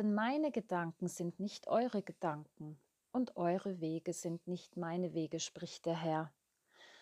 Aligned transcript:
Denn 0.00 0.14
meine 0.14 0.50
Gedanken 0.50 1.08
sind 1.08 1.40
nicht 1.40 1.68
eure 1.68 2.00
Gedanken 2.02 2.80
und 3.12 3.36
eure 3.36 3.82
Wege 3.82 4.14
sind 4.14 4.46
nicht 4.46 4.78
meine 4.78 5.12
Wege, 5.12 5.40
spricht 5.40 5.84
der 5.84 5.94
Herr. 5.94 6.32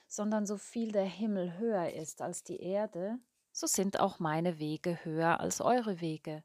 Sondern 0.08 0.46
so 0.46 0.56
viel 0.56 0.90
der 0.90 1.04
Himmel 1.04 1.58
höher 1.58 1.92
ist 1.92 2.20
als 2.20 2.42
die 2.42 2.60
Erde, 2.60 3.20
so 3.52 3.68
sind 3.68 4.00
auch 4.00 4.18
meine 4.18 4.58
Wege 4.58 5.04
höher 5.04 5.38
als 5.38 5.60
eure 5.60 6.00
Wege 6.00 6.42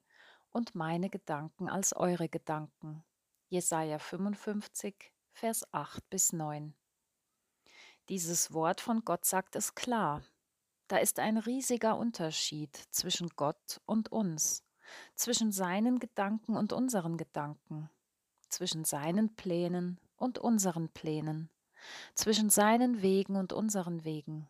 und 0.51 0.75
meine 0.75 1.09
Gedanken 1.09 1.69
als 1.69 1.95
eure 1.95 2.29
Gedanken. 2.29 3.03
Jesaja 3.49 3.97
55, 3.97 5.11
Vers 5.31 5.65
8 5.73 6.07
bis 6.11 6.33
9. 6.33 6.75
Dieses 8.09 8.53
Wort 8.53 8.79
von 8.79 9.03
Gott 9.03 9.25
sagt 9.25 9.55
es 9.55 9.73
klar. 9.73 10.21
Da 10.87 10.97
ist 10.97 11.17
ein 11.17 11.37
riesiger 11.39 11.97
Unterschied 11.97 12.75
zwischen 12.91 13.29
Gott 13.29 13.81
und 13.87 14.11
uns, 14.11 14.63
zwischen 15.15 15.51
seinen 15.51 15.99
Gedanken 15.99 16.55
und 16.55 16.73
unseren 16.73 17.17
Gedanken, 17.17 17.89
zwischen 18.49 18.85
seinen 18.85 19.35
Plänen 19.35 19.99
und 20.17 20.39
unseren 20.39 20.89
Plänen, 20.89 21.49
zwischen 22.15 22.49
seinen 22.49 23.01
Wegen 23.01 23.35
und 23.35 23.53
unseren 23.53 24.03
Wegen. 24.03 24.47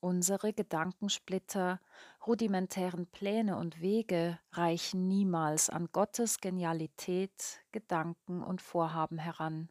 Unsere 0.00 0.52
Gedankensplitter, 0.52 1.80
rudimentären 2.26 3.06
Pläne 3.06 3.56
und 3.56 3.80
Wege 3.80 4.38
reichen 4.52 5.08
niemals 5.08 5.70
an 5.70 5.88
Gottes 5.90 6.40
Genialität, 6.40 7.60
Gedanken 7.72 8.42
und 8.42 8.60
Vorhaben 8.60 9.18
heran. 9.18 9.70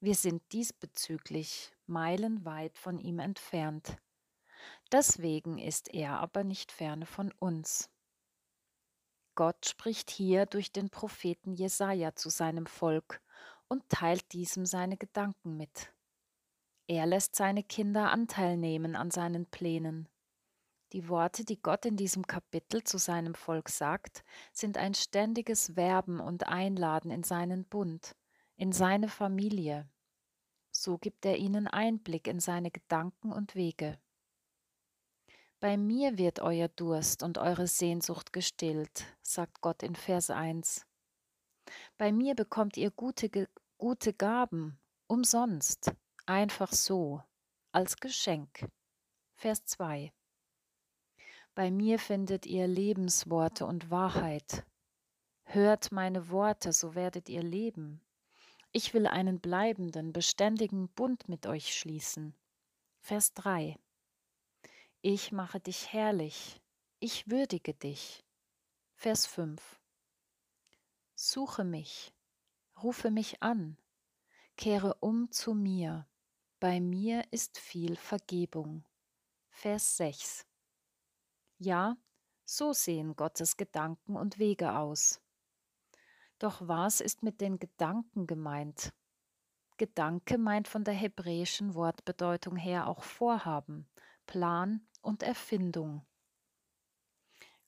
Wir 0.00 0.14
sind 0.14 0.42
diesbezüglich 0.52 1.72
meilenweit 1.86 2.76
von 2.78 2.98
ihm 2.98 3.18
entfernt. 3.18 3.96
Deswegen 4.90 5.58
ist 5.58 5.92
er 5.92 6.18
aber 6.18 6.44
nicht 6.44 6.72
ferne 6.72 7.06
von 7.06 7.32
uns. 7.38 7.90
Gott 9.36 9.66
spricht 9.66 10.10
hier 10.10 10.46
durch 10.46 10.72
den 10.72 10.90
Propheten 10.90 11.52
Jesaja 11.52 12.16
zu 12.16 12.30
seinem 12.30 12.66
Volk 12.66 13.20
und 13.68 13.88
teilt 13.88 14.32
diesem 14.32 14.66
seine 14.66 14.96
Gedanken 14.96 15.56
mit. 15.56 15.92
Er 16.88 17.06
lässt 17.06 17.36
seine 17.36 17.62
Kinder 17.62 18.10
Anteil 18.10 18.56
nehmen 18.56 18.96
an 18.96 19.10
seinen 19.10 19.46
Plänen. 19.46 20.08
Die 20.92 21.08
Worte, 21.08 21.44
die 21.44 21.60
Gott 21.60 21.84
in 21.84 21.96
diesem 21.96 22.26
Kapitel 22.26 22.82
zu 22.82 22.96
seinem 22.96 23.34
Volk 23.34 23.68
sagt, 23.68 24.24
sind 24.52 24.78
ein 24.78 24.94
ständiges 24.94 25.76
Werben 25.76 26.20
und 26.20 26.46
Einladen 26.46 27.10
in 27.10 27.22
seinen 27.22 27.64
Bund, 27.64 28.16
in 28.56 28.72
seine 28.72 29.08
Familie. 29.08 29.88
So 30.70 30.96
gibt 30.96 31.26
er 31.26 31.36
ihnen 31.36 31.66
Einblick 31.66 32.28
in 32.28 32.40
seine 32.40 32.70
Gedanken 32.70 33.32
und 33.32 33.54
Wege. 33.54 33.98
Bei 35.58 35.78
mir 35.78 36.18
wird 36.18 36.40
euer 36.40 36.68
Durst 36.68 37.22
und 37.22 37.38
eure 37.38 37.66
Sehnsucht 37.66 38.34
gestillt, 38.34 39.06
sagt 39.22 39.62
Gott 39.62 39.82
in 39.82 39.94
Vers 39.94 40.28
1. 40.28 40.86
Bei 41.96 42.12
mir 42.12 42.34
bekommt 42.34 42.76
ihr 42.76 42.90
gute, 42.90 43.48
gute 43.78 44.12
Gaben, 44.12 44.78
umsonst, 45.06 45.92
einfach 46.26 46.72
so, 46.72 47.22
als 47.72 47.96
Geschenk. 47.96 48.68
Vers 49.34 49.64
2. 49.64 50.12
Bei 51.54 51.70
mir 51.70 51.98
findet 51.98 52.44
ihr 52.44 52.66
Lebensworte 52.66 53.64
und 53.64 53.90
Wahrheit. 53.90 54.66
Hört 55.44 55.90
meine 55.90 56.28
Worte, 56.28 56.74
so 56.74 56.94
werdet 56.94 57.30
ihr 57.30 57.42
leben. 57.42 58.02
Ich 58.72 58.92
will 58.92 59.06
einen 59.06 59.40
bleibenden, 59.40 60.12
beständigen 60.12 60.90
Bund 60.90 61.30
mit 61.30 61.46
euch 61.46 61.74
schließen. 61.74 62.34
Vers 63.00 63.32
3. 63.32 63.78
Ich 65.02 65.30
mache 65.30 65.60
dich 65.60 65.92
herrlich, 65.92 66.60
ich 66.98 67.30
würdige 67.30 67.74
dich. 67.74 68.24
Vers 68.94 69.26
5. 69.26 69.80
Suche 71.14 71.64
mich, 71.64 72.14
rufe 72.82 73.10
mich 73.10 73.42
an, 73.42 73.78
kehre 74.56 74.94
um 75.00 75.30
zu 75.30 75.54
mir, 75.54 76.08
bei 76.58 76.80
mir 76.80 77.24
ist 77.30 77.58
viel 77.58 77.96
Vergebung. 77.96 78.84
Vers 79.50 79.98
6. 79.98 80.46
Ja, 81.58 81.96
so 82.44 82.72
sehen 82.72 83.14
Gottes 83.14 83.56
Gedanken 83.56 84.16
und 84.16 84.38
Wege 84.38 84.76
aus. 84.78 85.20
Doch 86.38 86.60
was 86.66 87.00
ist 87.00 87.22
mit 87.22 87.40
den 87.40 87.58
Gedanken 87.58 88.26
gemeint? 88.26 88.92
Gedanke 89.76 90.38
meint 90.38 90.68
von 90.68 90.84
der 90.84 90.94
hebräischen 90.94 91.74
Wortbedeutung 91.74 92.56
her 92.56 92.88
auch 92.88 93.02
Vorhaben, 93.02 93.86
Plan 94.26 94.86
und 95.00 95.22
Erfindung. 95.22 96.04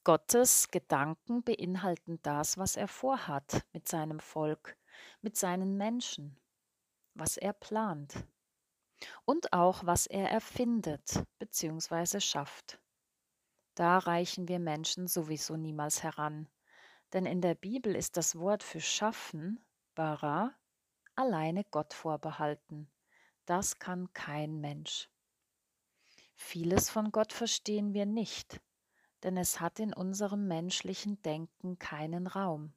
Gottes 0.04 0.70
Gedanken 0.70 1.42
beinhalten 1.42 2.18
das, 2.22 2.56
was 2.56 2.76
er 2.76 2.88
vorhat 2.88 3.66
mit 3.72 3.88
seinem 3.88 4.20
Volk, 4.20 4.76
mit 5.20 5.36
seinen 5.36 5.76
Menschen, 5.76 6.38
was 7.14 7.36
er 7.36 7.52
plant 7.52 8.24
und 9.24 9.52
auch 9.52 9.84
was 9.84 10.06
er 10.06 10.30
erfindet 10.30 11.24
bzw. 11.38 12.20
schafft. 12.20 12.80
Da 13.74 13.98
reichen 13.98 14.48
wir 14.48 14.58
Menschen 14.58 15.06
sowieso 15.06 15.56
niemals 15.56 16.02
heran, 16.02 16.48
denn 17.12 17.26
in 17.26 17.40
der 17.40 17.54
Bibel 17.54 17.94
ist 17.94 18.16
das 18.16 18.36
Wort 18.36 18.62
für 18.62 18.80
schaffen, 18.80 19.64
bara, 19.94 20.54
alleine 21.14 21.64
Gott 21.64 21.94
vorbehalten. 21.94 22.90
Das 23.46 23.78
kann 23.78 24.12
kein 24.12 24.60
Mensch. 24.60 25.08
Vieles 26.40 26.88
von 26.88 27.10
Gott 27.10 27.32
verstehen 27.32 27.92
wir 27.92 28.06
nicht, 28.06 28.60
denn 29.22 29.36
es 29.36 29.60
hat 29.60 29.80
in 29.80 29.92
unserem 29.92 30.46
menschlichen 30.46 31.20
Denken 31.20 31.78
keinen 31.78 32.26
Raum. 32.26 32.72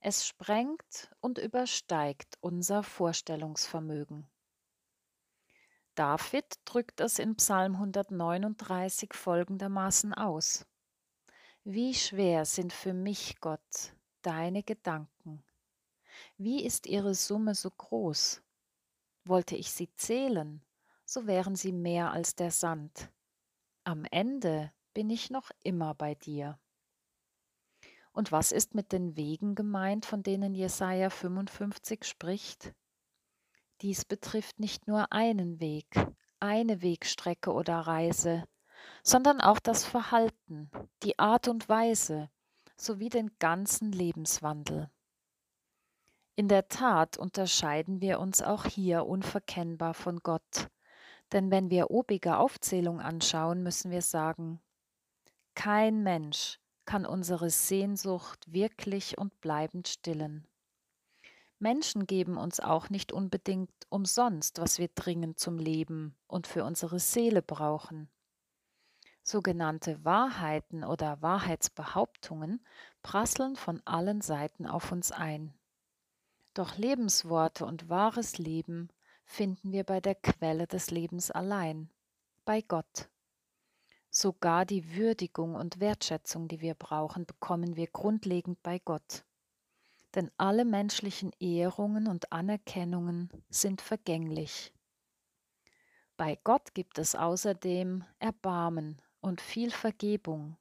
Es 0.00 0.24
sprengt 0.24 1.10
und 1.20 1.38
übersteigt 1.38 2.36
unser 2.40 2.84
Vorstellungsvermögen. 2.84 4.28
David 5.96 6.60
drückt 6.66 7.00
es 7.00 7.18
in 7.18 7.34
Psalm 7.36 7.72
139 7.72 9.14
folgendermaßen 9.14 10.14
aus. 10.14 10.64
Wie 11.64 11.94
schwer 11.94 12.44
sind 12.44 12.72
für 12.72 12.92
mich, 12.92 13.40
Gott, 13.40 13.94
deine 14.22 14.62
Gedanken. 14.62 15.42
Wie 16.36 16.64
ist 16.64 16.86
ihre 16.86 17.14
Summe 17.14 17.54
so 17.54 17.70
groß? 17.70 18.42
Wollte 19.24 19.56
ich 19.56 19.72
sie 19.72 19.92
zählen, 19.94 20.62
so 21.08 21.26
wären 21.26 21.56
sie 21.56 21.72
mehr 21.72 22.12
als 22.12 22.34
der 22.34 22.50
Sand. 22.50 23.10
Am 23.82 24.04
Ende 24.10 24.70
bin 24.92 25.08
ich 25.08 25.30
noch 25.30 25.50
immer 25.62 25.94
bei 25.94 26.14
dir. 26.14 26.58
Und 28.12 28.30
was 28.30 28.52
ist 28.52 28.74
mit 28.74 28.92
den 28.92 29.16
Wegen 29.16 29.54
gemeint, 29.54 30.04
von 30.04 30.22
denen 30.22 30.54
Jesaja 30.54 31.08
55 31.08 32.04
spricht? 32.04 32.74
Dies 33.80 34.04
betrifft 34.04 34.60
nicht 34.60 34.86
nur 34.86 35.10
einen 35.10 35.60
Weg, 35.60 35.86
eine 36.40 36.82
Wegstrecke 36.82 37.54
oder 37.54 37.78
Reise, 37.78 38.44
sondern 39.02 39.40
auch 39.40 39.60
das 39.60 39.86
Verhalten, 39.86 40.70
die 41.04 41.18
Art 41.18 41.48
und 41.48 41.70
Weise 41.70 42.28
sowie 42.76 43.08
den 43.08 43.30
ganzen 43.38 43.92
Lebenswandel. 43.92 44.90
In 46.36 46.48
der 46.48 46.68
Tat 46.68 47.16
unterscheiden 47.16 48.02
wir 48.02 48.20
uns 48.20 48.42
auch 48.42 48.66
hier 48.66 49.06
unverkennbar 49.06 49.94
von 49.94 50.18
Gott, 50.18 50.68
denn 51.32 51.50
wenn 51.50 51.70
wir 51.70 51.90
obige 51.90 52.38
Aufzählung 52.38 53.00
anschauen, 53.00 53.62
müssen 53.62 53.90
wir 53.90 54.02
sagen, 54.02 54.60
kein 55.54 56.02
Mensch 56.02 56.60
kann 56.84 57.04
unsere 57.04 57.50
Sehnsucht 57.50 58.52
wirklich 58.52 59.18
und 59.18 59.40
bleibend 59.40 59.88
stillen. 59.88 60.46
Menschen 61.58 62.06
geben 62.06 62.36
uns 62.36 62.60
auch 62.60 62.88
nicht 62.88 63.12
unbedingt 63.12 63.70
umsonst, 63.88 64.60
was 64.60 64.78
wir 64.78 64.88
dringend 64.94 65.38
zum 65.40 65.58
Leben 65.58 66.16
und 66.28 66.46
für 66.46 66.64
unsere 66.64 67.00
Seele 67.00 67.42
brauchen. 67.42 68.08
Sogenannte 69.22 70.02
Wahrheiten 70.04 70.84
oder 70.84 71.20
Wahrheitsbehauptungen 71.20 72.64
prasseln 73.02 73.56
von 73.56 73.82
allen 73.84 74.20
Seiten 74.20 74.66
auf 74.66 74.92
uns 74.92 75.12
ein. 75.12 75.52
Doch 76.54 76.78
Lebensworte 76.78 77.66
und 77.66 77.88
wahres 77.88 78.38
Leben 78.38 78.88
finden 79.28 79.70
wir 79.70 79.84
bei 79.84 80.00
der 80.00 80.16
Quelle 80.16 80.66
des 80.66 80.90
Lebens 80.90 81.30
allein, 81.30 81.88
bei 82.44 82.62
Gott. 82.62 83.08
Sogar 84.10 84.66
die 84.66 84.96
Würdigung 84.96 85.54
und 85.54 85.78
Wertschätzung, 85.78 86.48
die 86.48 86.60
wir 86.60 86.74
brauchen, 86.74 87.26
bekommen 87.26 87.76
wir 87.76 87.86
grundlegend 87.86 88.60
bei 88.62 88.80
Gott 88.80 89.24
denn 90.14 90.30
alle 90.36 90.64
menschlichen 90.64 91.32
Ehrungen 91.38 92.06
und 92.06 92.32
Anerkennungen 92.32 93.30
sind 93.50 93.80
vergänglich. 93.80 94.72
Bei 96.16 96.36
Gott 96.42 96.74
gibt 96.74 96.98
es 96.98 97.14
außerdem 97.14 98.04
Erbarmen 98.18 99.00
und 99.20 99.40
viel 99.40 99.70
Vergebung. 99.70 100.56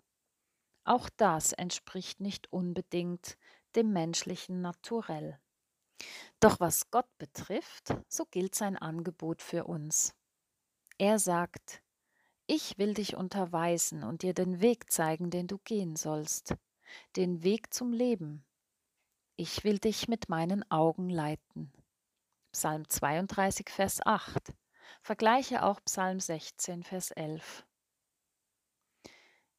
Auch 0.83 1.09
das 1.17 1.53
entspricht 1.53 2.19
nicht 2.19 2.51
unbedingt 2.53 3.37
dem 3.75 3.91
menschlichen 3.91 4.61
Naturell. 4.61 5.39
Doch 6.39 6.59
was 6.59 6.91
Gott 6.91 7.09
betrifft, 7.17 7.95
so 8.07 8.25
gilt 8.25 8.55
sein 8.55 8.77
Angebot 8.77 9.41
für 9.41 9.65
uns. 9.65 10.13
Er 10.99 11.19
sagt, 11.19 11.81
ich 12.45 12.77
will 12.77 12.93
dich 12.93 13.15
unterweisen 13.15 14.03
und 14.03 14.21
dir 14.21 14.33
den 14.33 14.61
Weg 14.61 14.91
zeigen, 14.91 15.29
den 15.29 15.47
du 15.47 15.57
gehen 15.59 15.95
sollst. 15.95 16.55
den 17.15 17.43
Weg 17.43 17.73
zum 17.73 17.93
Leben. 17.93 18.45
Ich 19.35 19.63
will 19.63 19.77
dich 19.79 20.07
mit 20.07 20.29
meinen 20.29 20.69
Augen 20.71 21.09
leiten. 21.09 21.71
Psalm 22.51 22.87
32, 22.89 23.69
Vers 23.69 24.05
8. 24.05 24.53
Vergleiche 25.01 25.63
auch 25.63 25.79
Psalm 25.83 26.19
16, 26.19 26.83
Vers 26.83 27.11
11. 27.11 27.65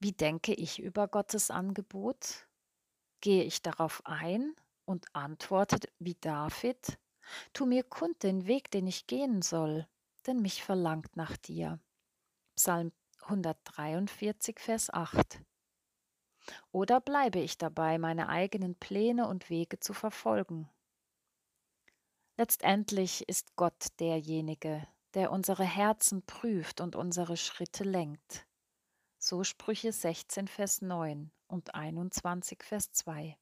Wie 0.00 0.12
denke 0.12 0.54
ich 0.54 0.78
über 0.80 1.08
Gottes 1.08 1.50
Angebot? 1.50 2.48
Gehe 3.20 3.44
ich 3.44 3.62
darauf 3.62 4.02
ein 4.04 4.54
und 4.84 5.06
antworte 5.14 5.78
wie 5.98 6.14
David, 6.14 6.98
Tu 7.52 7.66
mir 7.66 7.82
kund 7.82 8.22
den 8.22 8.46
Weg, 8.46 8.70
den 8.70 8.86
ich 8.86 9.06
gehen 9.06 9.42
soll, 9.42 9.86
denn 10.26 10.40
mich 10.40 10.62
verlangt 10.62 11.16
nach 11.16 11.36
dir. 11.36 11.80
Psalm 12.56 12.92
143, 13.22 14.58
Vers 14.58 14.90
8. 14.90 15.40
Oder 16.72 17.00
bleibe 17.00 17.38
ich 17.40 17.58
dabei, 17.58 17.98
meine 17.98 18.28
eigenen 18.28 18.74
Pläne 18.74 19.28
und 19.28 19.50
Wege 19.50 19.80
zu 19.80 19.92
verfolgen? 19.92 20.68
Letztendlich 22.36 23.28
ist 23.28 23.56
Gott 23.56 23.88
derjenige, 24.00 24.86
der 25.14 25.30
unsere 25.30 25.64
Herzen 25.64 26.24
prüft 26.24 26.80
und 26.80 26.96
unsere 26.96 27.36
Schritte 27.36 27.84
lenkt. 27.84 28.46
So 29.18 29.44
Sprüche 29.44 29.92
16, 29.92 30.46
Vers 30.48 30.80
9 30.80 31.30
und 31.48 31.74
21, 31.74 32.62
Vers 32.62 32.92
2. 32.92 33.36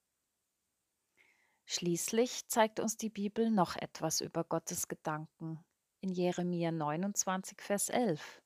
Schließlich 1.68 2.46
zeigt 2.46 2.78
uns 2.78 2.96
die 2.96 3.10
Bibel 3.10 3.50
noch 3.50 3.74
etwas 3.74 4.20
über 4.20 4.44
Gottes 4.44 4.86
Gedanken 4.86 5.64
in 6.00 6.12
Jeremia 6.12 6.70
29, 6.70 7.60
Vers 7.60 7.88
11. 7.88 8.40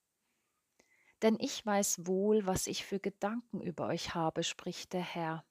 Denn 1.20 1.36
ich 1.38 1.64
weiß 1.64 2.06
wohl, 2.06 2.46
was 2.46 2.66
ich 2.66 2.86
für 2.86 2.98
Gedanken 2.98 3.60
über 3.60 3.88
euch 3.88 4.14
habe, 4.14 4.42
spricht 4.42 4.94
der 4.94 5.02
Herr. 5.02 5.44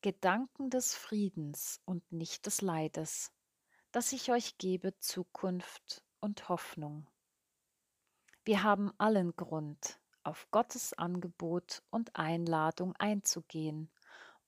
Gedanken 0.00 0.70
des 0.70 0.94
Friedens 0.94 1.82
und 1.84 2.10
nicht 2.10 2.46
des 2.46 2.62
Leides, 2.62 3.30
dass 3.92 4.12
ich 4.12 4.32
euch 4.32 4.56
gebe 4.56 4.98
Zukunft 5.00 6.02
und 6.18 6.48
Hoffnung. 6.48 7.06
Wir 8.42 8.62
haben 8.62 8.90
allen 8.96 9.36
Grund, 9.36 10.00
auf 10.22 10.50
Gottes 10.50 10.94
Angebot 10.94 11.82
und 11.90 12.16
Einladung 12.16 12.96
einzugehen 12.96 13.90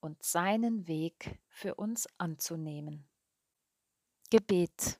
und 0.03 0.21
seinen 0.21 0.85
Weg 0.87 1.39
für 1.47 1.75
uns 1.75 2.07
anzunehmen. 2.17 3.07
Gebet. 4.29 4.99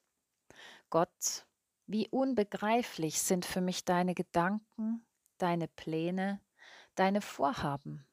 Gott, 0.89 1.45
wie 1.88 2.07
unbegreiflich 2.07 3.21
sind 3.21 3.45
für 3.45 3.59
mich 3.59 3.83
deine 3.83 4.15
Gedanken, 4.15 5.05
deine 5.39 5.67
Pläne, 5.67 6.39
deine 6.95 7.19
Vorhaben. 7.19 8.07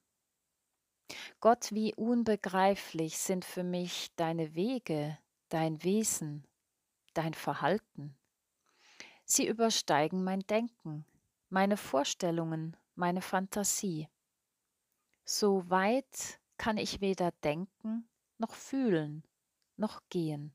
Gott, 1.39 1.71
wie 1.71 1.95
unbegreiflich 1.95 3.19
sind 3.19 3.45
für 3.45 3.63
mich 3.63 4.13
deine 4.17 4.57
Wege, 4.57 5.17
dein 5.49 5.85
Wesen, 5.85 6.45
dein 7.15 7.35
Verhalten. 7.35 8.17
Sie 9.25 9.47
übersteigen 9.47 10.25
mein 10.25 10.41
Denken, 10.41 11.07
meine 11.51 11.77
Vorstellungen, 11.77 12.77
meine 12.97 13.23
Fantasie. 13.23 14.09
So 15.25 15.71
weit 15.71 16.40
kann 16.61 16.77
ich 16.77 17.01
weder 17.01 17.33
denken 17.43 18.07
noch 18.37 18.53
fühlen 18.53 19.25
noch 19.79 20.03
gehen. 20.11 20.55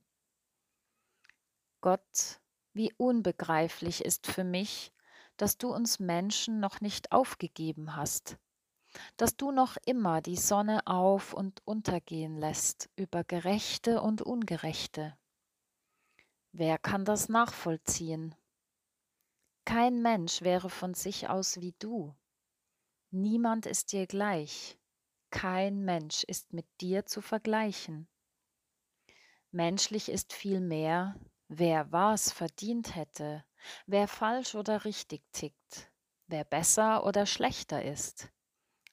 Gott, 1.82 2.40
wie 2.74 2.94
unbegreiflich 2.94 4.06
ist 4.06 4.28
für 4.28 4.44
mich, 4.44 4.94
dass 5.36 5.58
du 5.58 5.74
uns 5.74 6.00
Menschen 6.00 6.60
noch 6.60 6.80
nicht 6.80 7.12
aufgegeben 7.12 7.96
hast, 7.96 8.38
dass 9.18 9.36
du 9.36 9.50
noch 9.50 9.78
immer 9.88 10.22
die 10.22 10.38
Sonne 10.38 10.86
auf 10.86 11.34
und 11.34 11.66
untergehen 11.66 12.38
lässt 12.38 12.88
über 12.96 13.24
Gerechte 13.24 14.00
und 14.00 14.22
Ungerechte. 14.22 15.18
Wer 16.52 16.78
kann 16.78 17.04
das 17.04 17.30
nachvollziehen? 17.30 18.36
Kein 19.66 20.04
Mensch 20.04 20.44
wäre 20.44 20.70
von 20.70 20.94
sich 20.94 21.30
aus 21.30 21.60
wie 21.62 21.74
du. 21.80 22.16
Niemand 23.10 23.66
ist 23.66 23.92
dir 23.92 24.06
gleich. 24.06 24.78
Kein 25.36 25.84
Mensch 25.84 26.24
ist 26.24 26.54
mit 26.54 26.66
dir 26.80 27.06
zu 27.06 27.20
vergleichen. 27.20 28.08
Menschlich 29.52 30.08
ist 30.08 30.32
vielmehr, 30.32 31.20
wer 31.50 31.92
was 31.92 32.32
verdient 32.32 32.96
hätte, 32.96 33.44
wer 33.86 34.08
falsch 34.08 34.56
oder 34.56 34.86
richtig 34.86 35.30
tickt, 35.34 35.92
wer 36.28 36.46
besser 36.46 37.06
oder 37.06 37.26
schlechter 37.26 37.84
ist, 37.84 38.32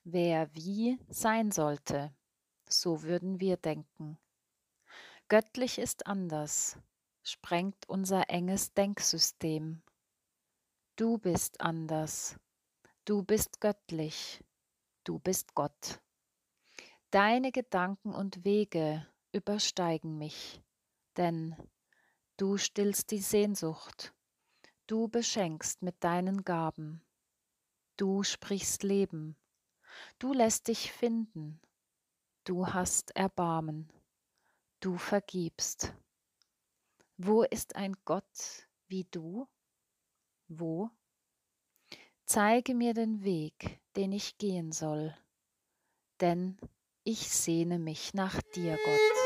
wer 0.02 0.52
wie 0.52 0.98
sein 1.08 1.52
sollte, 1.52 2.12
so 2.69 3.05
würden 3.05 3.38
wir 3.38 3.56
denken. 3.56 4.19
Göttlich 5.28 5.78
ist 5.78 6.08
anders, 6.08 6.76
sprengt 7.22 7.88
unser 7.88 8.28
enges 8.31 8.74
Denksystem. 8.74 9.81
Du 10.96 11.19
bist 11.19 11.60
anders, 11.60 12.36
du 13.05 13.22
bist 13.22 13.60
göttlich, 13.60 14.43
du 15.05 15.20
bist 15.20 15.55
Gott. 15.55 16.01
Deine 17.12 17.52
Gedanken 17.52 18.14
und 18.14 18.42
Wege 18.42 19.06
übersteigen 19.32 20.16
mich, 20.16 20.62
denn 21.19 21.54
du 22.38 22.56
stillst 22.56 23.10
die 23.10 23.19
Sehnsucht, 23.19 24.14
du 24.86 25.08
beschenkst 25.08 25.82
mit 25.82 26.02
deinen 26.02 26.42
Gaben, 26.42 27.02
du 27.98 28.22
sprichst 28.22 28.82
Leben, 28.82 29.36
du 30.19 30.32
lässt 30.32 30.69
dich 30.69 30.90
finden, 30.90 31.60
du 32.44 32.69
hast 32.69 33.14
Erbarmen, 33.14 33.92
du 34.81 34.96
vergibst. 34.96 35.92
Wo 37.19 37.42
ist 37.42 37.76
ein 37.76 37.94
Gott 38.06 38.70
wie 38.88 39.04
du? 39.10 39.46
Wo? 40.48 40.88
Zeige 42.24 42.74
mir 42.74 42.94
den 42.94 43.22
Weg, 43.22 43.82
den 43.96 44.12
ich 44.12 44.38
gehen 44.38 44.72
soll, 44.72 45.14
denn 46.22 46.56
ich 47.04 47.28
sehne 47.28 47.78
mich 47.78 48.14
nach 48.14 48.40
dir, 48.54 48.78
Gott. 48.84 49.21